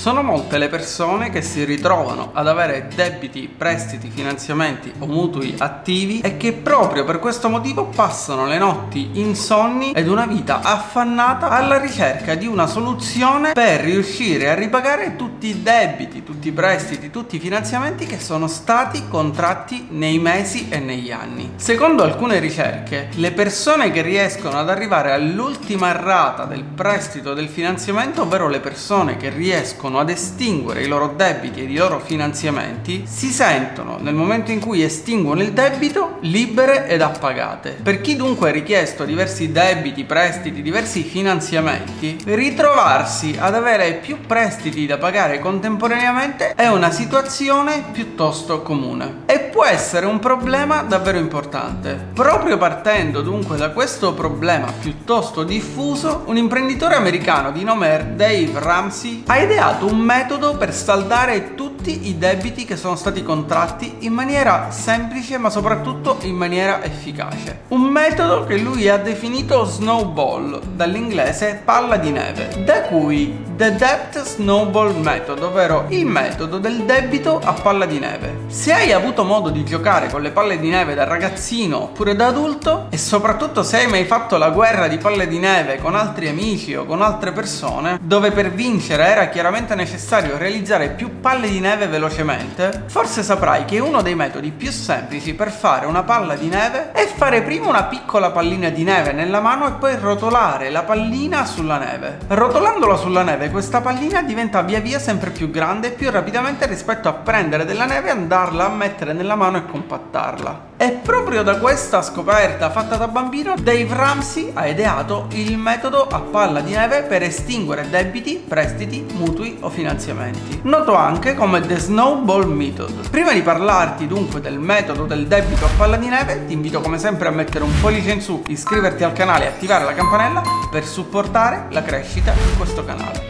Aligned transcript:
Sono 0.00 0.22
molte 0.22 0.56
le 0.56 0.68
persone 0.68 1.28
che 1.28 1.42
si 1.42 1.62
ritrovano 1.62 2.30
ad 2.32 2.48
avere 2.48 2.88
debiti, 2.94 3.52
prestiti, 3.54 4.08
finanziamenti 4.08 4.90
o 4.98 5.04
mutui 5.04 5.54
attivi 5.58 6.20
e 6.20 6.38
che 6.38 6.54
proprio 6.54 7.04
per 7.04 7.18
questo 7.18 7.50
motivo 7.50 7.84
passano 7.84 8.46
le 8.46 8.56
notti 8.56 9.10
insonni 9.20 9.92
ed 9.92 10.08
una 10.08 10.24
vita 10.24 10.62
affannata 10.62 11.50
alla 11.50 11.78
ricerca 11.78 12.34
di 12.34 12.46
una 12.46 12.66
soluzione 12.66 13.52
per 13.52 13.82
riuscire 13.82 14.48
a 14.48 14.54
ripagare 14.54 15.16
tutti 15.16 15.48
i 15.48 15.62
debiti, 15.62 16.22
tutti 16.22 16.48
i 16.48 16.52
prestiti, 16.52 17.10
tutti 17.10 17.36
i 17.36 17.38
finanziamenti 17.38 18.06
che 18.06 18.18
sono 18.18 18.46
stati 18.46 19.06
contratti 19.06 19.88
nei 19.90 20.18
mesi 20.18 20.70
e 20.70 20.78
negli 20.78 21.12
anni. 21.12 21.52
Secondo 21.56 22.04
alcune 22.04 22.38
ricerche, 22.38 23.10
le 23.16 23.32
persone 23.32 23.90
che 23.90 24.00
riescono 24.00 24.56
ad 24.56 24.70
arrivare 24.70 25.12
all'ultima 25.12 25.92
rata 25.92 26.46
del 26.46 26.64
prestito 26.64 27.34
del 27.34 27.48
finanziamento, 27.48 28.22
ovvero 28.22 28.48
le 28.48 28.60
persone 28.60 29.18
che 29.18 29.28
riescono 29.28 29.88
ad 29.98 30.10
estinguere 30.10 30.82
i 30.82 30.88
loro 30.88 31.14
debiti 31.16 31.60
e 31.60 31.64
i 31.64 31.74
loro 31.74 31.98
finanziamenti, 31.98 33.04
si 33.06 33.28
sentono 33.28 33.98
nel 34.00 34.14
momento 34.14 34.50
in 34.50 34.60
cui 34.60 34.82
estinguono 34.82 35.42
il 35.42 35.52
debito 35.52 36.18
libere 36.20 36.86
ed 36.86 37.00
appagate. 37.00 37.78
Per 37.82 38.00
chi 38.00 38.16
dunque 38.16 38.48
ha 38.48 38.52
richiesto 38.52 39.04
diversi 39.04 39.52
debiti, 39.52 40.04
prestiti, 40.04 40.62
diversi 40.62 41.02
finanziamenti, 41.02 42.18
ritrovarsi 42.24 43.36
ad 43.38 43.54
avere 43.54 43.94
più 43.94 44.20
prestiti 44.26 44.86
da 44.86 44.98
pagare 44.98 45.38
contemporaneamente 45.38 46.54
è 46.54 46.68
una 46.68 46.90
situazione 46.90 47.84
piuttosto 47.92 48.62
comune 48.62 49.22
e 49.26 49.38
può 49.40 49.64
essere 49.64 50.06
un 50.06 50.18
problema 50.18 50.82
davvero 50.82 51.18
importante. 51.18 52.08
Proprio 52.14 52.58
partendo 52.58 53.20
dunque 53.22 53.56
da 53.56 53.70
questo 53.70 54.14
problema 54.14 54.72
piuttosto 54.78 55.42
diffuso, 55.42 56.24
un 56.26 56.36
imprenditore 56.36 56.94
americano 56.94 57.50
di 57.50 57.64
nome 57.64 58.12
Dave 58.14 58.52
Ramsey 58.54 59.24
ha 59.26 59.38
ideato 59.38 59.79
un 59.82 59.98
metodo 59.98 60.56
per 60.56 60.74
saldare 60.74 61.54
tutti 61.54 61.69
i 61.88 62.18
debiti 62.18 62.64
che 62.64 62.76
sono 62.76 62.96
stati 62.96 63.22
contratti 63.22 63.96
in 64.00 64.12
maniera 64.12 64.70
semplice 64.70 65.38
ma 65.38 65.48
soprattutto 65.48 66.18
in 66.22 66.34
maniera 66.34 66.82
efficace. 66.84 67.60
Un 67.68 67.82
metodo 67.82 68.44
che 68.44 68.58
lui 68.58 68.88
ha 68.88 68.98
definito 68.98 69.64
snowball, 69.64 70.60
dall'inglese 70.74 71.62
palla 71.64 71.96
di 71.96 72.10
neve, 72.10 72.64
da 72.64 72.82
cui 72.82 73.48
The 73.56 73.74
Debt 73.74 74.22
Snowball 74.22 74.96
Method, 74.96 75.42
ovvero 75.42 75.84
il 75.88 76.06
metodo 76.06 76.58
del 76.58 76.84
debito 76.84 77.40
a 77.42 77.52
palla 77.52 77.86
di 77.86 77.98
neve. 77.98 78.38
Se 78.48 78.72
hai 78.72 78.92
avuto 78.92 79.22
modo 79.24 79.50
di 79.50 79.64
giocare 79.64 80.08
con 80.08 80.22
le 80.22 80.30
palle 80.30 80.58
di 80.58 80.68
neve 80.68 80.94
da 80.94 81.04
ragazzino 81.04 81.82
oppure 81.82 82.16
da 82.16 82.26
adulto 82.26 82.86
e 82.90 82.98
soprattutto 82.98 83.62
se 83.62 83.78
hai 83.78 83.86
mai 83.86 84.04
fatto 84.04 84.36
la 84.36 84.50
guerra 84.50 84.88
di 84.88 84.98
palle 84.98 85.28
di 85.28 85.38
neve 85.38 85.78
con 85.78 85.94
altri 85.94 86.28
amici 86.28 86.74
o 86.74 86.84
con 86.84 87.02
altre 87.02 87.32
persone, 87.32 87.98
dove 88.02 88.30
per 88.30 88.50
vincere 88.50 89.06
era 89.06 89.28
chiaramente 89.28 89.74
necessario 89.74 90.36
realizzare 90.36 90.88
più 90.90 91.20
palle 91.20 91.48
di 91.48 91.60
neve 91.60 91.68
velocemente, 91.86 92.84
forse 92.86 93.22
saprai 93.22 93.64
che 93.64 93.78
uno 93.78 94.02
dei 94.02 94.14
metodi 94.14 94.50
più 94.50 94.70
semplici 94.70 95.34
per 95.34 95.50
fare 95.50 95.86
una 95.86 96.02
palla 96.02 96.34
di 96.34 96.48
neve 96.48 96.92
è 96.92 97.06
fare 97.06 97.42
prima 97.42 97.68
una 97.68 97.84
piccola 97.84 98.30
pallina 98.30 98.68
di 98.68 98.82
neve 98.82 99.12
nella 99.12 99.40
mano 99.40 99.66
e 99.66 99.72
poi 99.72 99.96
rotolare 99.98 100.70
la 100.70 100.82
pallina 100.82 101.44
sulla 101.44 101.78
neve. 101.78 102.18
Rotolandola 102.28 102.96
sulla 102.96 103.22
neve 103.22 103.50
questa 103.50 103.80
pallina 103.80 104.22
diventa 104.22 104.62
via 104.62 104.80
via 104.80 104.98
sempre 104.98 105.30
più 105.30 105.50
grande 105.50 105.88
e 105.88 105.92
più 105.92 106.10
rapidamente 106.10 106.66
rispetto 106.66 107.08
a 107.08 107.12
prendere 107.12 107.64
della 107.64 107.84
neve 107.84 108.08
e 108.08 108.12
andarla 108.12 108.66
a 108.66 108.70
mettere 108.70 109.12
nella 109.12 109.34
mano 109.34 109.58
e 109.58 109.66
compattarla. 109.66 110.69
E 110.82 110.92
proprio 110.92 111.42
da 111.42 111.58
questa 111.58 112.00
scoperta 112.00 112.70
fatta 112.70 112.96
da 112.96 113.06
bambino, 113.06 113.54
Dave 113.54 113.88
Ramsey 113.90 114.50
ha 114.54 114.66
ideato 114.66 115.26
il 115.32 115.58
metodo 115.58 116.06
a 116.06 116.20
palla 116.20 116.62
di 116.62 116.72
neve 116.72 117.02
per 117.02 117.22
estinguere 117.22 117.90
debiti, 117.90 118.36
prestiti, 118.36 119.04
mutui 119.12 119.58
o 119.60 119.68
finanziamenti. 119.68 120.60
Noto 120.62 120.94
anche 120.94 121.34
come 121.34 121.60
The 121.60 121.78
Snowball 121.78 122.46
Method. 122.46 123.10
Prima 123.10 123.34
di 123.34 123.42
parlarti 123.42 124.06
dunque 124.06 124.40
del 124.40 124.58
metodo 124.58 125.04
del 125.04 125.26
debito 125.26 125.66
a 125.66 125.70
palla 125.76 125.98
di 125.98 126.08
neve, 126.08 126.46
ti 126.46 126.54
invito 126.54 126.80
come 126.80 126.96
sempre 126.96 127.28
a 127.28 127.30
mettere 127.30 127.62
un 127.62 127.78
pollice 127.78 128.12
in 128.12 128.22
su, 128.22 128.42
iscriverti 128.46 129.04
al 129.04 129.12
canale 129.12 129.44
e 129.44 129.48
attivare 129.48 129.84
la 129.84 129.92
campanella 129.92 130.42
per 130.70 130.86
supportare 130.86 131.66
la 131.72 131.82
crescita 131.82 132.32
di 132.32 132.56
questo 132.56 132.86
canale. 132.86 133.29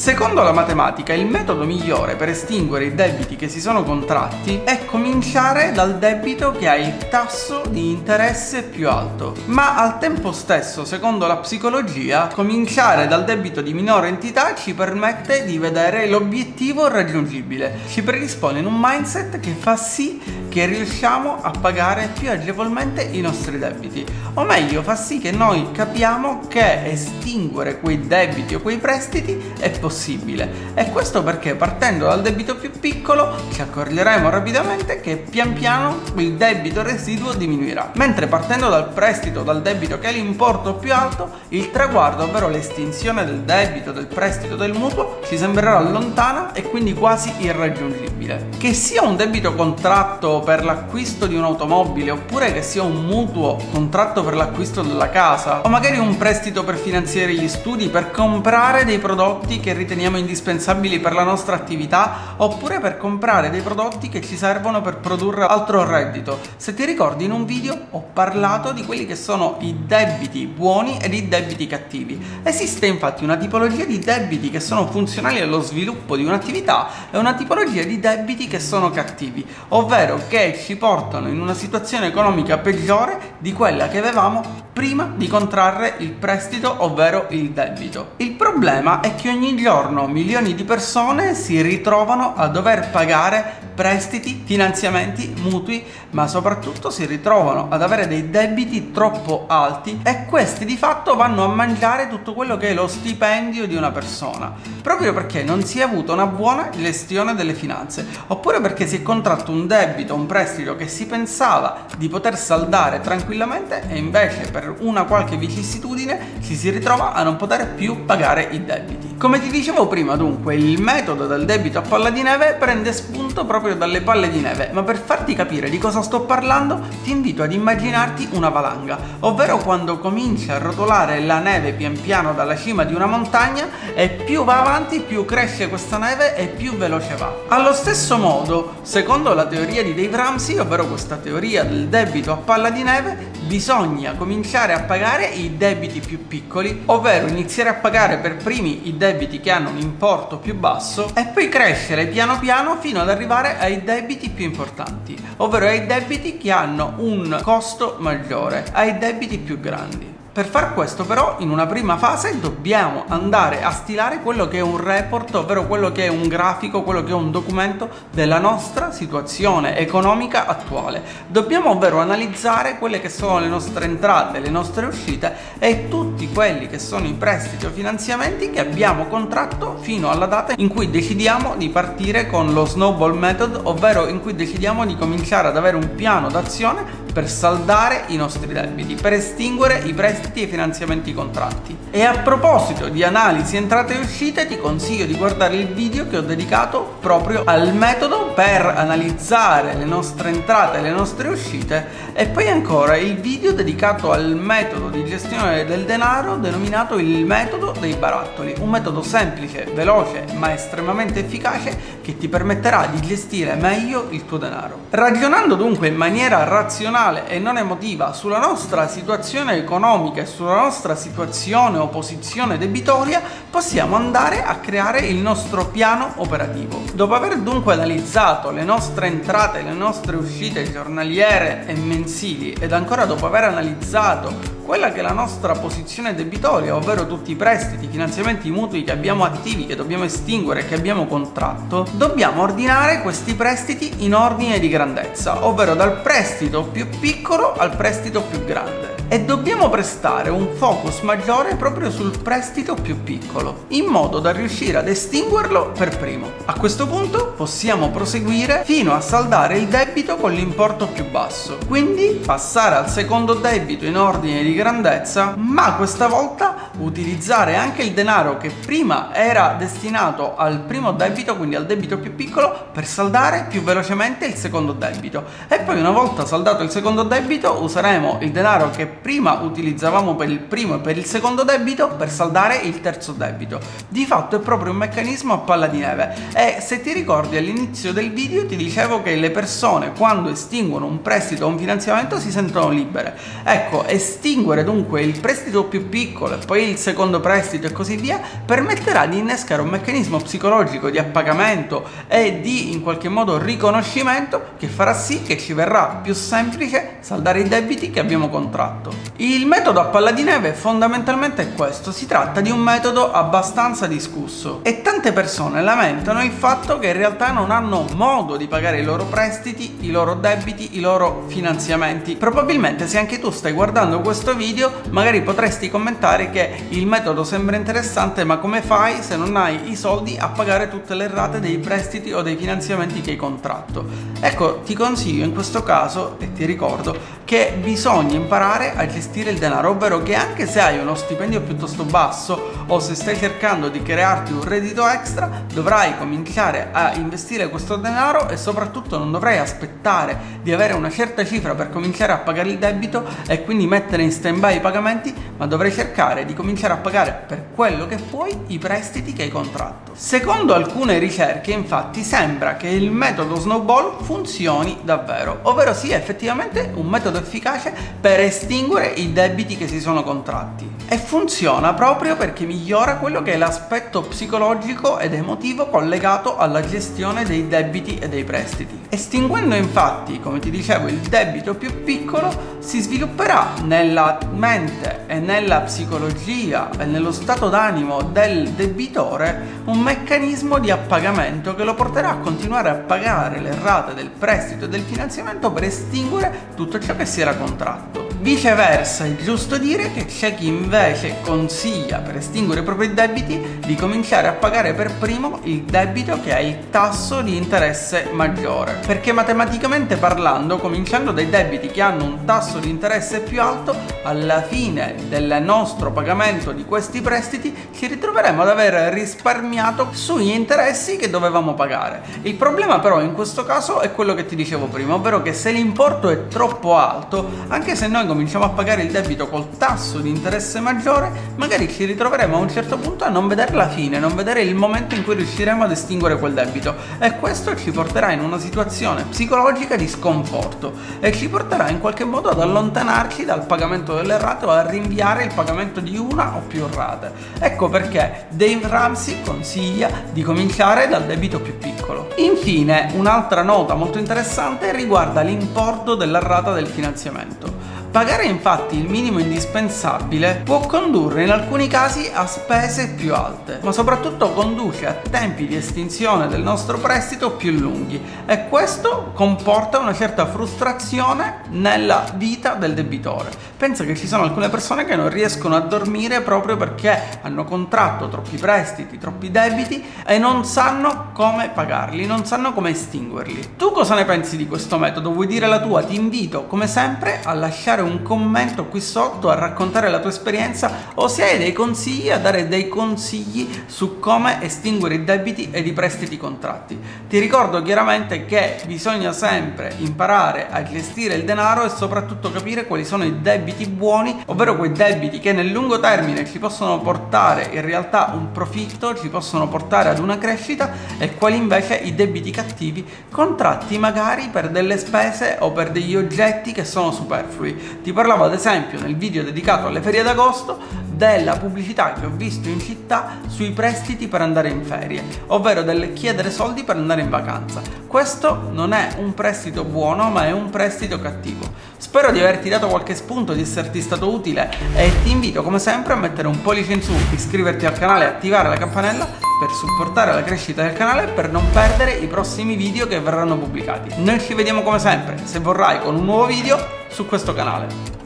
Secondo 0.00 0.42
la 0.42 0.52
matematica, 0.52 1.12
il 1.12 1.26
metodo 1.26 1.66
migliore 1.66 2.16
per 2.16 2.30
estinguere 2.30 2.86
i 2.86 2.94
debiti 2.94 3.36
che 3.36 3.50
si 3.50 3.60
sono 3.60 3.84
contratti 3.84 4.62
è 4.64 4.86
cominciare 4.86 5.72
dal 5.72 5.98
debito 5.98 6.52
che 6.52 6.68
ha 6.68 6.74
il 6.74 6.96
tasso 7.10 7.64
di 7.68 7.90
interesse 7.90 8.62
più 8.62 8.88
alto. 8.88 9.34
Ma 9.44 9.76
al 9.76 9.98
tempo 9.98 10.32
stesso, 10.32 10.86
secondo 10.86 11.26
la 11.26 11.36
psicologia, 11.36 12.28
cominciare 12.28 13.08
dal 13.08 13.24
debito 13.24 13.60
di 13.60 13.74
minore 13.74 14.08
entità 14.08 14.54
ci 14.54 14.72
permette 14.72 15.44
di 15.44 15.58
vedere 15.58 16.08
l'obiettivo 16.08 16.88
raggiungibile, 16.88 17.80
ci 17.88 18.02
predispone 18.02 18.60
in 18.60 18.64
un 18.64 18.78
mindset 18.80 19.38
che 19.38 19.52
fa 19.52 19.76
sì 19.76 20.48
che 20.50 20.66
riusciamo 20.66 21.40
a 21.40 21.50
pagare 21.58 22.10
più 22.18 22.28
agevolmente 22.28 23.02
i 23.02 23.20
nostri 23.20 23.58
debiti. 23.58 24.04
O 24.34 24.44
meglio, 24.44 24.82
fa 24.82 24.96
sì 24.96 25.18
che 25.18 25.30
noi 25.30 25.70
capiamo 25.72 26.42
che 26.48 26.90
estinguere 26.90 27.78
quei 27.78 28.06
debiti 28.06 28.56
o 28.56 28.60
quei 28.60 28.76
prestiti 28.76 29.40
è 29.58 29.70
possibile. 29.78 30.74
E 30.74 30.90
questo 30.90 31.22
perché 31.22 31.54
partendo 31.54 32.06
dal 32.06 32.20
debito 32.20 32.56
più 32.56 32.70
piccolo 32.78 33.36
ci 33.52 33.62
accorgeremo 33.62 34.28
rapidamente 34.28 35.00
che 35.00 35.16
pian 35.16 35.52
piano 35.54 36.00
il 36.16 36.34
debito 36.34 36.82
residuo 36.82 37.32
diminuirà. 37.32 37.92
Mentre 37.94 38.26
partendo 38.26 38.68
dal 38.68 38.88
prestito, 38.92 39.42
dal 39.42 39.62
debito 39.62 39.98
che 39.98 40.08
è 40.08 40.12
l'importo 40.12 40.74
più 40.74 40.92
alto, 40.92 41.30
il 41.48 41.70
traguardo, 41.70 42.24
ovvero 42.24 42.48
l'estinzione 42.48 43.24
del 43.24 43.42
debito, 43.42 43.92
del 43.92 44.06
prestito, 44.06 44.56
del 44.56 44.72
mutuo, 44.72 45.20
ci 45.26 45.38
sembrerà 45.38 45.80
lontana 45.80 46.52
e 46.52 46.62
quindi 46.62 46.92
quasi 46.92 47.32
irraggiungibile. 47.38 48.19
Che 48.30 48.74
sia 48.74 49.02
un 49.02 49.16
debito 49.16 49.54
contratto 49.54 50.40
per 50.44 50.64
l'acquisto 50.64 51.26
di 51.26 51.34
un'automobile 51.34 52.12
oppure 52.12 52.52
che 52.52 52.62
sia 52.62 52.82
un 52.82 53.04
mutuo 53.04 53.56
contratto 53.72 54.22
per 54.22 54.34
l'acquisto 54.34 54.82
della 54.82 55.10
casa 55.10 55.62
o 55.62 55.68
magari 55.68 55.98
un 55.98 56.16
prestito 56.16 56.62
per 56.62 56.76
finanziare 56.76 57.34
gli 57.34 57.48
studi 57.48 57.88
per 57.88 58.12
comprare 58.12 58.84
dei 58.84 58.98
prodotti 58.98 59.58
che 59.58 59.72
riteniamo 59.72 60.16
indispensabili 60.16 61.00
per 61.00 61.12
la 61.12 61.24
nostra 61.24 61.56
attività 61.56 62.34
oppure 62.36 62.78
per 62.78 62.98
comprare 62.98 63.50
dei 63.50 63.62
prodotti 63.62 64.08
che 64.08 64.20
ci 64.20 64.36
servono 64.36 64.80
per 64.80 64.98
produrre 64.98 65.46
altro 65.46 65.84
reddito. 65.84 66.38
Se 66.56 66.72
ti 66.72 66.84
ricordi 66.84 67.24
in 67.24 67.32
un 67.32 67.44
video 67.44 67.76
ho 67.90 68.04
parlato 68.12 68.70
di 68.72 68.84
quelli 68.84 69.06
che 69.06 69.16
sono 69.16 69.56
i 69.60 69.74
debiti 69.86 70.46
buoni 70.46 70.98
ed 71.00 71.14
i 71.14 71.26
debiti 71.26 71.66
cattivi. 71.66 72.22
Esiste 72.44 72.86
infatti 72.86 73.24
una 73.24 73.36
tipologia 73.36 73.84
di 73.84 73.98
debiti 73.98 74.50
che 74.50 74.60
sono 74.60 74.86
funzionali 74.86 75.40
allo 75.40 75.60
sviluppo 75.62 76.16
di 76.16 76.24
un'attività 76.24 76.88
e 77.10 77.18
una 77.18 77.34
tipologia 77.34 77.82
di 77.82 77.98
debiti 77.98 78.18
che 78.48 78.60
sono 78.60 78.90
cattivi, 78.90 79.46
ovvero 79.68 80.20
che 80.28 80.58
ci 80.62 80.76
portano 80.76 81.28
in 81.28 81.40
una 81.40 81.54
situazione 81.54 82.06
economica 82.06 82.58
peggiore 82.58 83.34
di 83.38 83.52
quella 83.52 83.88
che 83.88 83.98
avevamo 83.98 84.68
prima 84.72 85.12
di 85.14 85.26
contrarre 85.26 85.94
il 85.98 86.12
prestito, 86.12 86.76
ovvero 86.78 87.26
il 87.30 87.50
debito. 87.50 88.12
Il 88.16 88.32
problema 88.32 89.00
è 89.00 89.14
che 89.14 89.28
ogni 89.28 89.56
giorno 89.56 90.06
milioni 90.06 90.54
di 90.54 90.64
persone 90.64 91.34
si 91.34 91.60
ritrovano 91.60 92.34
a 92.34 92.46
dover 92.48 92.90
pagare 92.90 93.68
prestiti, 93.80 94.42
finanziamenti, 94.44 95.34
mutui, 95.40 95.82
ma 96.10 96.26
soprattutto 96.26 96.90
si 96.90 97.06
ritrovano 97.06 97.68
ad 97.70 97.80
avere 97.80 98.06
dei 98.06 98.28
debiti 98.28 98.90
troppo 98.90 99.46
alti 99.48 100.00
e 100.02 100.26
questi 100.26 100.66
di 100.66 100.76
fatto 100.76 101.16
vanno 101.16 101.44
a 101.44 101.48
mangiare 101.48 102.06
tutto 102.08 102.34
quello 102.34 102.58
che 102.58 102.68
è 102.68 102.74
lo 102.74 102.86
stipendio 102.86 103.66
di 103.66 103.76
una 103.76 103.90
persona, 103.90 104.52
proprio 104.82 105.14
perché 105.14 105.42
non 105.44 105.64
si 105.64 105.78
è 105.78 105.82
avuta 105.82 106.12
una 106.12 106.26
buona 106.26 106.68
gestione 106.76 107.34
delle 107.34 107.54
finanze, 107.54 108.06
oppure 108.26 108.60
perché 108.60 108.86
si 108.86 108.96
è 108.96 109.02
contratto 109.02 109.50
un 109.50 109.66
debito, 109.66 110.14
un 110.14 110.26
prestito 110.26 110.76
che 110.76 110.86
si 110.86 111.06
pensava 111.06 111.86
di 111.96 112.08
poter 112.10 112.36
saldare 112.36 113.00
tranquillamente 113.00 113.84
e 113.88 113.96
invece 113.96 114.50
per 114.50 114.59
una 114.80 115.04
qualche 115.04 115.36
vicissitudine 115.36 116.38
ci 116.42 116.54
si 116.54 116.70
ritrova 116.70 117.12
a 117.12 117.22
non 117.22 117.36
poter 117.36 117.74
più 117.74 118.04
pagare 118.04 118.48
i 118.50 118.64
debiti. 118.64 119.16
Come 119.20 119.38
ti 119.38 119.50
dicevo 119.50 119.86
prima, 119.86 120.16
dunque, 120.16 120.54
il 120.54 120.80
metodo 120.80 121.26
del 121.26 121.44
debito 121.44 121.78
a 121.78 121.82
palla 121.82 122.08
di 122.08 122.22
neve 122.22 122.56
prende 122.58 122.90
spunto 122.90 123.44
proprio 123.44 123.76
dalle 123.76 124.00
palle 124.00 124.30
di 124.30 124.40
neve, 124.40 124.70
ma 124.72 124.82
per 124.82 124.98
farti 124.98 125.34
capire 125.34 125.68
di 125.68 125.76
cosa 125.76 126.00
sto 126.00 126.22
parlando, 126.22 126.80
ti 127.02 127.10
invito 127.10 127.42
ad 127.42 127.52
immaginarti 127.52 128.30
una 128.32 128.48
valanga, 128.48 128.98
ovvero 129.20 129.58
quando 129.58 129.98
comincia 129.98 130.54
a 130.54 130.58
rotolare 130.58 131.20
la 131.20 131.38
neve 131.38 131.72
pian 131.72 132.00
piano 132.00 132.32
dalla 132.32 132.56
cima 132.56 132.84
di 132.84 132.94
una 132.94 133.04
montagna 133.04 133.68
e 133.94 134.08
più 134.08 134.42
va 134.42 134.60
avanti, 134.60 135.00
più 135.00 135.26
cresce 135.26 135.68
questa 135.68 135.98
neve 135.98 136.34
e 136.34 136.46
più 136.46 136.74
veloce 136.76 137.14
va. 137.16 137.30
Allo 137.48 137.74
stesso 137.74 138.16
modo, 138.16 138.76
secondo 138.82 139.34
la 139.34 139.44
teoria 139.44 139.82
di 139.82 139.94
Dave 139.94 140.16
Ramsey, 140.16 140.58
ovvero 140.58 140.86
questa 140.86 141.16
teoria 141.16 141.62
del 141.64 141.88
debito 141.88 142.32
a 142.32 142.36
palla 142.36 142.70
di 142.70 142.82
neve, 142.82 143.29
bisogna 143.50 144.14
cominciare 144.14 144.74
a 144.74 144.82
pagare 144.82 145.26
i 145.26 145.56
debiti 145.56 145.98
più 145.98 146.28
piccoli, 146.28 146.82
ovvero 146.86 147.26
iniziare 147.26 147.70
a 147.70 147.74
pagare 147.74 148.18
per 148.18 148.36
primi 148.36 148.86
i 148.86 148.96
debiti 148.96 149.40
che 149.40 149.50
hanno 149.50 149.70
un 149.70 149.78
importo 149.78 150.38
più 150.38 150.54
basso 150.54 151.10
e 151.16 151.26
poi 151.34 151.48
crescere 151.48 152.06
piano 152.06 152.38
piano 152.38 152.76
fino 152.76 153.00
ad 153.00 153.10
arrivare 153.10 153.58
ai 153.58 153.82
debiti 153.82 154.30
più 154.30 154.44
importanti, 154.44 155.16
ovvero 155.38 155.66
ai 155.66 155.84
debiti 155.84 156.38
che 156.38 156.52
hanno 156.52 156.94
un 156.98 157.40
costo 157.42 157.96
maggiore, 157.98 158.66
ai 158.70 158.96
debiti 158.98 159.38
più 159.38 159.58
grandi. 159.58 160.19
Per 160.32 160.46
far 160.46 160.74
questo 160.74 161.04
però 161.04 161.38
in 161.40 161.50
una 161.50 161.66
prima 161.66 161.96
fase 161.96 162.38
dobbiamo 162.38 163.02
andare 163.08 163.64
a 163.64 163.72
stilare 163.72 164.20
quello 164.20 164.46
che 164.46 164.58
è 164.58 164.60
un 164.60 164.76
report, 164.76 165.34
ovvero 165.34 165.66
quello 165.66 165.90
che 165.90 166.04
è 166.04 166.08
un 166.08 166.28
grafico, 166.28 166.84
quello 166.84 167.02
che 167.02 167.10
è 167.10 167.14
un 167.14 167.32
documento 167.32 167.88
della 168.12 168.38
nostra 168.38 168.92
situazione 168.92 169.76
economica 169.76 170.46
attuale. 170.46 171.02
Dobbiamo 171.26 171.70
ovvero 171.70 171.98
analizzare 171.98 172.78
quelle 172.78 173.00
che 173.00 173.08
sono 173.08 173.40
le 173.40 173.48
nostre 173.48 173.86
entrate, 173.86 174.38
le 174.38 174.50
nostre 174.50 174.86
uscite 174.86 175.34
e 175.58 175.88
tutti 175.88 176.30
quelli 176.32 176.68
che 176.68 176.78
sono 176.78 177.08
i 177.08 177.14
prestiti 177.14 177.66
o 177.66 177.70
finanziamenti 177.70 178.50
che 178.50 178.60
abbiamo 178.60 179.06
contratto 179.06 179.78
fino 179.80 180.10
alla 180.10 180.26
data 180.26 180.54
in 180.56 180.68
cui 180.68 180.90
decidiamo 180.90 181.56
di 181.56 181.70
partire 181.70 182.28
con 182.28 182.52
lo 182.52 182.66
snowball 182.66 183.18
method, 183.18 183.62
ovvero 183.64 184.06
in 184.06 184.20
cui 184.20 184.36
decidiamo 184.36 184.86
di 184.86 184.96
cominciare 184.96 185.48
ad 185.48 185.56
avere 185.56 185.74
un 185.74 185.96
piano 185.96 186.28
d'azione 186.28 187.08
per 187.12 187.28
saldare 187.28 188.04
i 188.08 188.16
nostri 188.16 188.46
debiti, 188.52 188.94
per 188.94 189.12
estinguere 189.12 189.80
i 189.84 189.92
prestiti 189.94 190.40
e 190.40 190.44
i 190.44 190.48
finanziamenti 190.48 191.12
contratti. 191.12 191.76
E 191.90 192.04
a 192.04 192.18
proposito 192.18 192.88
di 192.88 193.02
analisi 193.02 193.56
entrate 193.56 193.94
e 193.94 194.00
uscite, 194.00 194.46
ti 194.46 194.58
consiglio 194.58 195.06
di 195.06 195.16
guardare 195.16 195.56
il 195.56 195.68
video 195.68 196.08
che 196.08 196.18
ho 196.18 196.22
dedicato 196.22 196.96
proprio 197.00 197.42
al 197.44 197.74
metodo 197.74 198.32
per 198.34 198.64
analizzare 198.64 199.74
le 199.74 199.84
nostre 199.84 200.30
entrate 200.30 200.78
e 200.78 200.82
le 200.82 200.90
nostre 200.90 201.28
uscite 201.28 202.09
e 202.20 202.26
poi 202.26 202.48
ancora 202.48 202.98
il 202.98 203.16
video 203.18 203.54
dedicato 203.54 204.12
al 204.12 204.36
metodo 204.36 204.90
di 204.90 205.06
gestione 205.06 205.64
del 205.64 205.86
denaro 205.86 206.36
denominato 206.36 206.98
il 206.98 207.24
metodo 207.24 207.74
dei 207.80 207.94
barattoli, 207.94 208.56
un 208.58 208.68
metodo 208.68 209.00
semplice, 209.00 209.66
veloce 209.72 210.26
ma 210.34 210.52
estremamente 210.52 211.20
efficace 211.20 211.98
che 212.02 212.18
ti 212.18 212.28
permetterà 212.28 212.88
di 212.92 213.00
gestire 213.00 213.54
meglio 213.54 214.08
il 214.10 214.26
tuo 214.26 214.36
denaro. 214.36 214.88
Ragionando 214.90 215.54
dunque 215.54 215.88
in 215.88 215.94
maniera 215.94 216.44
razionale 216.44 217.26
e 217.26 217.38
non 217.38 217.56
emotiva 217.56 218.12
sulla 218.12 218.38
nostra 218.38 218.86
situazione 218.86 219.56
economica 219.56 220.20
e 220.20 220.26
sulla 220.26 220.56
nostra 220.56 220.96
situazione 220.96 221.78
o 221.78 221.88
posizione 221.88 222.58
debitoria, 222.58 223.22
possiamo 223.50 223.96
andare 223.96 224.44
a 224.44 224.56
creare 224.56 225.06
il 225.06 225.16
nostro 225.16 225.68
piano 225.68 226.12
operativo. 226.16 226.82
Dopo 226.92 227.14
aver 227.14 227.38
dunque 227.38 227.72
analizzato 227.72 228.50
le 228.50 228.62
nostre 228.62 229.06
entrate, 229.06 229.62
le 229.62 229.72
nostre 229.72 230.16
uscite 230.16 230.70
giornaliere 230.70 231.64
e 231.66 231.72
mensili 231.76 232.08
ed 232.10 232.72
ancora 232.72 233.04
dopo 233.04 233.26
aver 233.26 233.44
analizzato 233.44 234.58
quella 234.64 234.90
che 234.92 234.98
è 234.98 235.02
la 235.02 235.12
nostra 235.12 235.52
posizione 235.52 236.14
debitoria, 236.14 236.74
ovvero 236.74 237.06
tutti 237.06 237.30
i 237.30 237.36
prestiti, 237.36 237.84
i 237.84 237.88
finanziamenti, 237.88 238.48
i 238.48 238.50
mutui 238.50 238.82
che 238.82 238.90
abbiamo 238.90 239.24
attivi, 239.24 239.66
che 239.66 239.76
dobbiamo 239.76 240.04
estinguere, 240.04 240.66
che 240.66 240.74
abbiamo 240.74 241.06
contratto, 241.06 241.86
dobbiamo 241.92 242.42
ordinare 242.42 243.00
questi 243.00 243.34
prestiti 243.34 244.04
in 244.04 244.14
ordine 244.14 244.58
di 244.58 244.68
grandezza, 244.68 245.46
ovvero 245.46 245.74
dal 245.74 246.00
prestito 246.02 246.64
più 246.64 246.88
piccolo 247.00 247.54
al 247.54 247.76
prestito 247.76 248.22
più 248.22 248.44
grande 248.44 248.99
e 249.12 249.24
dobbiamo 249.24 249.68
prestare 249.68 250.30
un 250.30 250.54
focus 250.54 251.00
maggiore 251.00 251.56
proprio 251.56 251.90
sul 251.90 252.16
prestito 252.16 252.74
più 252.74 253.02
piccolo, 253.02 253.64
in 253.70 253.86
modo 253.86 254.20
da 254.20 254.30
riuscire 254.30 254.78
ad 254.78 254.86
estinguerlo 254.86 255.72
per 255.76 255.98
primo. 255.98 256.30
A 256.44 256.54
questo 256.54 256.86
punto 256.86 257.32
possiamo 257.36 257.90
proseguire 257.90 258.62
fino 258.64 258.94
a 258.94 259.00
saldare 259.00 259.58
il 259.58 259.66
debito 259.66 260.14
con 260.14 260.32
l'importo 260.32 260.86
più 260.86 261.10
basso, 261.10 261.58
quindi 261.66 262.20
passare 262.24 262.76
al 262.76 262.88
secondo 262.88 263.34
debito 263.34 263.84
in 263.84 263.96
ordine 263.96 264.44
di 264.44 264.54
grandezza, 264.54 265.34
ma 265.36 265.74
questa 265.74 266.06
volta 266.06 266.70
utilizzare 266.78 267.56
anche 267.56 267.82
il 267.82 267.90
denaro 267.90 268.36
che 268.36 268.50
prima 268.64 269.12
era 269.12 269.56
destinato 269.58 270.36
al 270.36 270.60
primo 270.60 270.92
debito, 270.92 271.36
quindi 271.36 271.56
al 271.56 271.66
debito 271.66 271.98
più 271.98 272.14
piccolo, 272.14 272.68
per 272.72 272.86
saldare 272.86 273.46
più 273.48 273.62
velocemente 273.62 274.24
il 274.26 274.34
secondo 274.34 274.70
debito. 274.70 275.24
E 275.48 275.58
poi 275.58 275.80
una 275.80 275.90
volta 275.90 276.24
saldato 276.24 276.62
il 276.62 276.70
secondo 276.70 277.02
debito 277.02 277.60
useremo 277.60 278.18
il 278.20 278.30
denaro 278.30 278.70
che 278.70 278.98
prima 279.00 279.40
utilizzavamo 279.40 280.14
per 280.14 280.28
il 280.28 280.38
primo 280.38 280.76
e 280.76 280.78
per 280.78 280.96
il 280.96 281.04
secondo 281.04 281.42
debito 281.42 281.88
per 281.96 282.10
saldare 282.10 282.56
il 282.56 282.80
terzo 282.80 283.12
debito. 283.12 283.60
Di 283.88 284.04
fatto 284.04 284.36
è 284.36 284.40
proprio 284.40 284.72
un 284.72 284.78
meccanismo 284.78 285.34
a 285.34 285.38
palla 285.38 285.66
di 285.66 285.78
neve 285.78 286.14
e 286.34 286.60
se 286.60 286.80
ti 286.80 286.92
ricordi 286.92 287.36
all'inizio 287.36 287.92
del 287.92 288.12
video 288.12 288.46
ti 288.46 288.56
dicevo 288.56 289.02
che 289.02 289.16
le 289.16 289.30
persone 289.30 289.92
quando 289.92 290.30
estinguono 290.30 290.86
un 290.86 291.02
prestito 291.02 291.46
o 291.46 291.48
un 291.48 291.58
finanziamento 291.58 292.18
si 292.18 292.30
sentono 292.30 292.70
libere. 292.70 293.16
Ecco, 293.44 293.86
estinguere 293.86 294.64
dunque 294.64 295.02
il 295.02 295.18
prestito 295.20 295.64
più 295.64 295.88
piccolo 295.88 296.34
e 296.34 296.44
poi 296.44 296.68
il 296.68 296.76
secondo 296.76 297.20
prestito 297.20 297.66
e 297.66 297.72
così 297.72 297.96
via 297.96 298.20
permetterà 298.44 299.06
di 299.06 299.18
innescare 299.18 299.62
un 299.62 299.68
meccanismo 299.68 300.18
psicologico 300.18 300.90
di 300.90 300.98
appagamento 300.98 301.84
e 302.06 302.40
di 302.40 302.72
in 302.72 302.82
qualche 302.82 303.08
modo 303.08 303.38
riconoscimento 303.38 304.50
che 304.58 304.66
farà 304.66 304.94
sì 304.94 305.22
che 305.22 305.38
ci 305.38 305.52
verrà 305.52 306.00
più 306.02 306.14
semplice 306.14 306.96
saldare 307.00 307.40
i 307.40 307.48
debiti 307.48 307.90
che 307.90 308.00
abbiamo 308.00 308.28
contratto. 308.28 308.89
Il 309.16 309.46
metodo 309.46 309.80
a 309.80 309.84
palla 309.86 310.12
di 310.12 310.22
neve 310.22 310.52
fondamentalmente 310.52 311.42
è 311.42 311.52
questo, 311.52 311.92
si 311.92 312.06
tratta 312.06 312.40
di 312.40 312.50
un 312.50 312.58
metodo 312.58 313.12
abbastanza 313.12 313.86
discusso 313.86 314.60
e 314.62 314.82
tante 314.82 315.12
persone 315.12 315.62
lamentano 315.62 316.22
il 316.22 316.30
fatto 316.30 316.78
che 316.78 316.88
in 316.88 316.92
realtà 316.94 317.30
non 317.30 317.50
hanno 317.50 317.86
modo 317.94 318.36
di 318.36 318.46
pagare 318.46 318.80
i 318.80 318.84
loro 318.84 319.04
prestiti, 319.04 319.78
i 319.80 319.90
loro 319.90 320.14
debiti, 320.14 320.76
i 320.78 320.80
loro 320.80 321.24
finanziamenti. 321.26 322.16
Probabilmente 322.16 322.86
se 322.86 322.98
anche 322.98 323.18
tu 323.18 323.30
stai 323.30 323.52
guardando 323.52 324.00
questo 324.00 324.34
video 324.34 324.70
magari 324.90 325.22
potresti 325.22 325.70
commentare 325.70 326.30
che 326.30 326.66
il 326.70 326.86
metodo 326.86 327.24
sembra 327.24 327.56
interessante 327.56 328.24
ma 328.24 328.38
come 328.38 328.62
fai 328.62 329.02
se 329.02 329.16
non 329.16 329.36
hai 329.36 329.70
i 329.70 329.76
soldi 329.76 330.16
a 330.18 330.28
pagare 330.28 330.68
tutte 330.68 330.94
le 330.94 331.08
rate 331.08 331.40
dei 331.40 331.58
prestiti 331.58 332.12
o 332.12 332.22
dei 332.22 332.36
finanziamenti 332.36 333.00
che 333.00 333.10
hai 333.10 333.16
contratto? 333.16 333.84
Ecco, 334.20 334.60
ti 334.60 334.74
consiglio 334.74 335.24
in 335.24 335.32
questo 335.32 335.62
caso 335.62 336.16
e 336.18 336.32
ti 336.32 336.44
ricordo 336.44 337.18
che 337.30 337.56
bisogna 337.56 338.16
imparare 338.16 338.72
a 338.74 338.88
gestire 338.88 339.30
il 339.30 339.38
denaro, 339.38 339.70
ovvero 339.70 340.02
che 340.02 340.16
anche 340.16 340.48
se 340.48 340.58
hai 340.58 340.80
uno 340.80 340.96
stipendio 340.96 341.40
piuttosto 341.40 341.84
basso 341.84 342.64
o 342.66 342.80
se 342.80 342.96
stai 342.96 343.16
cercando 343.16 343.68
di 343.68 343.80
crearti 343.84 344.32
un 344.32 344.42
reddito 344.42 344.84
extra, 344.88 345.44
dovrai 345.54 345.96
cominciare 345.96 346.70
a 346.72 346.92
investire 346.94 347.48
questo 347.48 347.76
denaro 347.76 348.28
e 348.28 348.36
soprattutto 348.36 348.98
non 348.98 349.12
dovrai 349.12 349.38
aspettare 349.38 350.38
di 350.42 350.52
avere 350.52 350.72
una 350.72 350.90
certa 350.90 351.24
cifra 351.24 351.54
per 351.54 351.70
cominciare 351.70 352.10
a 352.10 352.18
pagare 352.18 352.48
il 352.48 352.58
debito 352.58 353.04
e 353.28 353.44
quindi 353.44 353.64
mettere 353.68 354.02
in 354.02 354.10
stand 354.10 354.40
by 354.40 354.56
i 354.56 354.60
pagamenti, 354.60 355.14
ma 355.36 355.46
dovrai 355.46 355.70
cercare 355.70 356.24
di 356.24 356.34
cominciare 356.34 356.72
a 356.72 356.78
pagare 356.78 357.22
per 357.28 357.44
quello 357.54 357.86
che 357.86 357.98
puoi 357.98 358.36
i 358.48 358.58
prestiti 358.58 359.12
che 359.12 359.22
hai 359.22 359.30
contratto. 359.30 359.92
Secondo 359.94 360.52
alcune 360.52 360.98
ricerche, 360.98 361.52
infatti, 361.52 362.02
sembra 362.02 362.56
che 362.56 362.66
il 362.66 362.90
metodo 362.90 363.36
snowball 363.36 364.02
funzioni 364.02 364.78
davvero, 364.82 365.38
ovvero 365.42 365.74
sia 365.74 365.96
effettivamente 365.96 366.72
un 366.74 366.86
metodo 366.86 367.18
efficace 367.20 367.72
per 368.00 368.20
estinguere 368.20 368.88
i 368.88 369.12
debiti 369.12 369.56
che 369.56 369.68
si 369.68 369.80
sono 369.80 370.02
contratti. 370.02 370.79
E 370.92 370.98
funziona 370.98 371.72
proprio 371.72 372.16
perché 372.16 372.44
migliora 372.44 372.96
quello 372.96 373.22
che 373.22 373.34
è 373.34 373.36
l'aspetto 373.36 374.02
psicologico 374.02 374.98
ed 374.98 375.14
emotivo 375.14 375.68
collegato 375.68 376.36
alla 376.36 376.66
gestione 376.66 377.24
dei 377.24 377.46
debiti 377.46 377.96
e 377.98 378.08
dei 378.08 378.24
prestiti. 378.24 378.86
Estinguendo 378.88 379.54
infatti, 379.54 380.18
come 380.18 380.40
ti 380.40 380.50
dicevo, 380.50 380.88
il 380.88 380.98
debito 380.98 381.54
più 381.54 381.84
piccolo, 381.84 382.58
si 382.58 382.80
svilupperà 382.80 383.52
nella 383.62 384.18
mente 384.32 385.04
e 385.06 385.20
nella 385.20 385.60
psicologia 385.60 386.70
e 386.76 386.86
nello 386.86 387.12
stato 387.12 387.48
d'animo 387.48 388.02
del 388.02 388.48
debitore 388.50 389.60
un 389.66 389.78
meccanismo 389.78 390.58
di 390.58 390.72
appagamento 390.72 391.54
che 391.54 391.62
lo 391.62 391.74
porterà 391.74 392.10
a 392.10 392.16
continuare 392.16 392.68
a 392.68 392.74
pagare 392.74 393.38
le 393.38 393.56
rate 393.62 393.94
del 393.94 394.10
prestito 394.10 394.64
e 394.64 394.68
del 394.68 394.82
finanziamento 394.82 395.52
per 395.52 395.62
estinguere 395.62 396.48
tutto 396.56 396.80
ciò 396.80 396.96
che 396.96 397.06
si 397.06 397.20
era 397.20 397.36
contratto. 397.36 398.08
Viceversa, 398.20 399.06
è 399.06 399.16
giusto 399.16 399.56
dire 399.56 399.92
che 399.92 400.04
c'è 400.04 400.34
chi 400.34 400.48
invece 400.86 401.16
consiglia 401.20 401.98
per 401.98 402.16
estinguere 402.16 402.62
i 402.62 402.64
propri 402.64 402.94
debiti 402.94 403.58
di 403.64 403.74
cominciare 403.74 404.28
a 404.28 404.32
pagare 404.32 404.72
per 404.72 404.92
primo 404.94 405.40
il 405.42 405.62
debito 405.62 406.20
che 406.20 406.34
ha 406.34 406.40
il 406.40 406.70
tasso 406.70 407.20
di 407.20 407.36
interesse 407.36 408.08
maggiore. 408.12 408.78
Perché 408.86 409.12
matematicamente 409.12 409.96
parlando, 409.96 410.56
cominciando 410.56 411.12
dai 411.12 411.28
debiti 411.28 411.68
che 411.68 411.82
hanno 411.82 412.04
un 412.04 412.24
tasso 412.24 412.58
di 412.58 412.70
interesse 412.70 413.20
più 413.20 413.42
alto, 413.42 413.74
alla 414.02 414.42
fine 414.42 414.94
del 415.08 415.38
nostro 415.42 415.92
pagamento 415.92 416.52
di 416.52 416.64
questi 416.64 417.00
prestiti 417.00 417.54
ci 417.72 417.86
ritroveremo 417.86 418.42
ad 418.42 418.48
aver 418.48 418.92
risparmiato 418.92 419.88
sugli 419.92 420.30
interessi 420.30 420.96
che 420.96 421.10
dovevamo 421.10 421.54
pagare. 421.54 422.02
Il 422.22 422.34
problema 422.34 422.78
però 422.80 423.00
in 423.00 423.12
questo 423.12 423.44
caso 423.44 423.80
è 423.80 423.92
quello 423.92 424.14
che 424.14 424.26
ti 424.26 424.36
dicevo 424.36 424.66
prima, 424.66 424.94
ovvero 424.94 425.22
che 425.22 425.34
se 425.34 425.50
l'importo 425.50 426.08
è 426.08 426.28
troppo 426.28 426.76
alto, 426.76 427.28
anche 427.48 427.76
se 427.76 427.88
noi 427.88 428.06
cominciamo 428.06 428.44
a 428.44 428.50
pagare 428.50 428.82
il 428.82 428.90
debito 428.90 429.28
col 429.28 429.56
tasso 429.56 429.98
di 429.98 430.08
interesse 430.08 430.60
maggiore, 430.60 431.10
magari 431.36 431.70
ci 431.70 431.84
ritroveremo 431.84 432.36
a 432.36 432.40
un 432.40 432.50
certo 432.50 432.78
punto 432.78 433.04
a 433.04 433.08
non 433.08 433.28
vedere 433.28 433.52
la 433.54 433.68
fine, 433.68 433.98
non 433.98 434.14
vedere 434.14 434.42
il 434.42 434.54
momento 434.54 434.94
in 434.94 435.04
cui 435.04 435.14
riusciremo 435.14 435.64
ad 435.64 435.70
estinguere 435.72 436.18
quel 436.18 436.32
debito 436.32 436.74
e 436.98 437.16
questo 437.16 437.56
ci 437.56 437.70
porterà 437.70 438.12
in 438.12 438.20
una 438.20 438.38
situazione 438.38 439.04
psicologica 439.04 439.76
di 439.76 439.88
sconforto 439.88 440.72
e 441.00 441.12
ci 441.12 441.28
porterà 441.28 441.68
in 441.68 441.80
qualche 441.80 442.04
modo 442.04 442.30
ad 442.30 442.40
allontanarci 442.40 443.24
dal 443.24 443.44
pagamento 443.44 443.89
delle 443.94 444.18
rate 444.18 444.46
o 444.46 444.50
a 444.50 444.66
rinviare 444.66 445.24
il 445.24 445.32
pagamento 445.34 445.80
di 445.80 445.96
una 445.96 446.36
o 446.36 446.40
più 446.46 446.66
rate. 446.72 447.12
Ecco 447.38 447.68
perché 447.68 448.26
Dave 448.30 448.66
Ramsey 448.66 449.22
consiglia 449.22 449.90
di 450.12 450.22
cominciare 450.22 450.88
dal 450.88 451.04
debito 451.04 451.40
più 451.40 451.56
piccolo. 451.58 452.08
Infine, 452.16 452.90
un'altra 452.94 453.42
nota 453.42 453.74
molto 453.74 453.98
interessante 453.98 454.72
riguarda 454.72 455.20
l'importo 455.22 455.94
della 455.94 456.20
rata 456.20 456.52
del 456.52 456.66
finanziamento. 456.66 457.59
Pagare 457.90 458.24
infatti 458.24 458.78
il 458.78 458.88
minimo 458.88 459.18
indispensabile 459.18 460.42
può 460.44 460.60
condurre 460.60 461.24
in 461.24 461.30
alcuni 461.32 461.66
casi 461.66 462.08
a 462.14 462.24
spese 462.24 462.90
più 462.90 463.12
alte, 463.12 463.58
ma 463.62 463.72
soprattutto 463.72 464.30
conduce 464.30 464.86
a 464.86 464.92
tempi 464.92 465.48
di 465.48 465.56
estinzione 465.56 466.28
del 466.28 466.40
nostro 466.40 466.78
prestito 466.78 467.32
più 467.32 467.50
lunghi 467.50 468.00
e 468.26 468.46
questo 468.48 469.10
comporta 469.12 469.80
una 469.80 469.92
certa 469.92 470.26
frustrazione 470.26 471.40
nella 471.48 472.04
vita 472.14 472.54
del 472.54 472.74
debitore. 472.74 473.30
Pensa 473.56 473.84
che 473.84 473.96
ci 473.96 474.06
sono 474.06 474.22
alcune 474.22 474.50
persone 474.50 474.84
che 474.84 474.94
non 474.94 475.10
riescono 475.10 475.56
a 475.56 475.60
dormire 475.60 476.20
proprio 476.20 476.56
perché 476.56 477.18
hanno 477.22 477.42
contratto 477.42 478.08
troppi 478.08 478.36
prestiti, 478.36 478.98
troppi 478.98 479.32
debiti 479.32 479.84
e 480.06 480.16
non 480.16 480.44
sanno 480.44 481.10
come 481.12 481.50
pagarli, 481.52 482.06
non 482.06 482.24
sanno 482.24 482.52
come 482.52 482.70
estinguerli. 482.70 483.56
Tu 483.56 483.72
cosa 483.72 483.96
ne 483.96 484.04
pensi 484.04 484.36
di 484.36 484.46
questo 484.46 484.78
metodo? 484.78 485.12
Vuoi 485.12 485.26
dire 485.26 485.48
la 485.48 485.60
tua? 485.60 485.82
Ti 485.82 485.96
invito 485.96 486.46
come 486.46 486.68
sempre 486.68 487.20
a 487.24 487.34
lasciare 487.34 487.78
lasciare 487.80 487.82
un 487.82 488.02
commento 488.02 488.66
qui 488.66 488.80
sotto 488.80 489.30
a 489.30 489.34
raccontare 489.34 489.88
la 489.88 489.98
tua 489.98 490.10
esperienza 490.10 490.92
o 490.94 491.08
se 491.08 491.24
hai 491.24 491.38
dei 491.38 491.52
consigli 491.52 492.10
a 492.10 492.18
dare 492.18 492.48
dei 492.48 492.68
consigli 492.68 493.48
su 493.66 493.98
come 493.98 494.42
estinguere 494.42 494.96
i 494.96 495.04
debiti 495.04 495.48
ed 495.50 495.66
i 495.66 495.72
prestiti 495.72 496.16
contratti. 496.16 496.78
Ti 497.08 497.18
ricordo 497.18 497.62
chiaramente 497.62 498.26
che 498.26 498.60
bisogna 498.66 499.12
sempre 499.12 499.74
imparare 499.78 500.48
a 500.50 500.62
gestire 500.62 501.14
il 501.14 501.24
denaro 501.24 501.64
e 501.64 501.70
soprattutto 501.70 502.30
capire 502.30 502.66
quali 502.66 502.84
sono 502.84 503.04
i 503.04 503.20
debiti 503.20 503.66
buoni, 503.66 504.22
ovvero 504.26 504.56
quei 504.56 504.72
debiti 504.72 505.18
che 505.18 505.32
nel 505.32 505.48
lungo 505.48 505.80
termine 505.80 506.26
ci 506.26 506.38
possono 506.38 506.80
portare 506.80 507.48
in 507.52 507.62
realtà 507.62 508.12
un 508.14 508.30
profitto, 508.32 508.96
ci 508.96 509.08
possono 509.08 509.48
portare 509.48 509.88
ad 509.88 509.98
una 509.98 510.18
crescita 510.18 510.70
e 510.98 511.14
quali 511.14 511.36
invece 511.36 511.76
i 511.76 511.94
debiti 511.94 512.30
cattivi, 512.30 512.86
contratti 513.10 513.78
magari 513.78 514.28
per 514.30 514.50
delle 514.50 514.78
spese 514.78 515.36
o 515.40 515.52
per 515.52 515.70
degli 515.70 515.96
oggetti 515.96 516.52
che 516.52 516.64
sono 516.64 516.92
superflui. 516.92 517.69
Ti 517.82 517.92
parlavo 517.92 518.24
ad 518.24 518.34
esempio 518.34 518.80
nel 518.80 518.96
video 518.96 519.22
dedicato 519.22 519.66
alle 519.66 519.80
ferie 519.80 520.02
d'agosto 520.02 520.58
della 521.00 521.38
pubblicità 521.38 521.94
che 521.94 522.04
ho 522.04 522.10
visto 522.10 522.50
in 522.50 522.60
città 522.60 523.20
sui 523.26 523.52
prestiti 523.52 524.06
per 524.06 524.20
andare 524.20 524.50
in 524.50 524.62
ferie, 524.62 525.02
ovvero 525.28 525.62
del 525.62 525.94
chiedere 525.94 526.30
soldi 526.30 526.62
per 526.62 526.76
andare 526.76 527.00
in 527.00 527.08
vacanza. 527.08 527.62
Questo 527.86 528.50
non 528.52 528.74
è 528.74 528.96
un 528.98 529.14
prestito 529.14 529.64
buono, 529.64 530.10
ma 530.10 530.26
è 530.26 530.30
un 530.30 530.50
prestito 530.50 531.00
cattivo. 531.00 531.48
Spero 531.78 532.12
di 532.12 532.20
averti 532.20 532.50
dato 532.50 532.68
qualche 532.68 532.94
spunto, 532.94 533.32
di 533.32 533.40
esserti 533.40 533.80
stato 533.80 534.12
utile 534.12 534.50
e 534.74 534.92
ti 535.02 535.10
invito 535.10 535.42
come 535.42 535.58
sempre 535.58 535.94
a 535.94 535.96
mettere 535.96 536.28
un 536.28 536.42
pollice 536.42 536.74
in 536.74 536.82
su, 536.82 536.92
iscriverti 537.12 537.64
al 537.64 537.78
canale 537.78 538.04
e 538.04 538.08
attivare 538.08 538.50
la 538.50 538.58
campanella 538.58 539.06
per 539.06 539.50
supportare 539.52 540.12
la 540.12 540.22
crescita 540.22 540.62
del 540.62 540.74
canale 540.74 541.04
e 541.04 541.12
per 541.12 541.32
non 541.32 541.50
perdere 541.50 541.92
i 541.92 542.06
prossimi 542.08 542.56
video 542.56 542.86
che 542.86 543.00
verranno 543.00 543.38
pubblicati. 543.38 543.94
Noi 544.02 544.20
ci 544.20 544.34
vediamo 544.34 544.60
come 544.60 544.78
sempre, 544.78 545.16
se 545.24 545.38
vorrai, 545.38 545.80
con 545.80 545.94
un 545.94 546.04
nuovo 546.04 546.26
video 546.26 546.79
su 546.90 547.06
questo 547.06 547.32
canale. 547.32 547.99